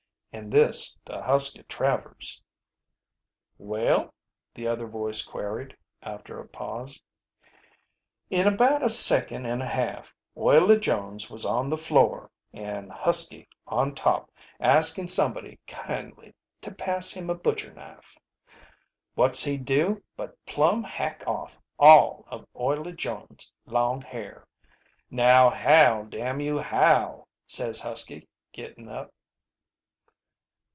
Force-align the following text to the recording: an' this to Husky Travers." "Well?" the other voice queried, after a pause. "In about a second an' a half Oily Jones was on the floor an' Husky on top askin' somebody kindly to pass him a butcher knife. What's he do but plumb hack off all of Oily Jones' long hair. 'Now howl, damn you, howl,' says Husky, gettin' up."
an' 0.33 0.49
this 0.49 0.97
to 1.05 1.21
Husky 1.21 1.61
Travers." 1.63 2.41
"Well?" 3.57 4.13
the 4.55 4.65
other 4.65 4.87
voice 4.87 5.21
queried, 5.21 5.75
after 6.01 6.39
a 6.39 6.47
pause. 6.47 7.01
"In 8.29 8.47
about 8.47 8.81
a 8.81 8.87
second 8.89 9.45
an' 9.45 9.61
a 9.61 9.67
half 9.67 10.15
Oily 10.37 10.79
Jones 10.79 11.29
was 11.29 11.43
on 11.43 11.67
the 11.67 11.75
floor 11.77 12.31
an' 12.53 12.89
Husky 12.91 13.45
on 13.67 13.93
top 13.93 14.31
askin' 14.61 15.09
somebody 15.09 15.59
kindly 15.67 16.33
to 16.61 16.73
pass 16.73 17.11
him 17.11 17.29
a 17.29 17.35
butcher 17.35 17.73
knife. 17.73 18.17
What's 19.15 19.43
he 19.43 19.57
do 19.57 20.01
but 20.15 20.43
plumb 20.45 20.81
hack 20.85 21.25
off 21.27 21.59
all 21.77 22.25
of 22.29 22.47
Oily 22.55 22.93
Jones' 22.93 23.51
long 23.65 24.01
hair. 24.01 24.47
'Now 25.09 25.49
howl, 25.49 26.05
damn 26.05 26.39
you, 26.39 26.59
howl,' 26.59 27.27
says 27.45 27.81
Husky, 27.81 28.29
gettin' 28.53 28.87
up." 28.87 29.13